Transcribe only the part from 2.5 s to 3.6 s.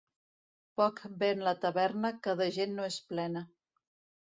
gent no és plena.